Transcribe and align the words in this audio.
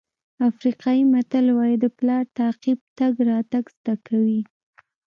افریقایي 0.49 1.03
متل 1.13 1.45
وایي 1.57 1.75
د 1.83 1.85
پلار 1.97 2.23
تعقیب 2.39 2.79
تګ 2.97 3.13
راتګ 3.29 3.63
زده 3.77 3.95
کوي. 4.07 4.41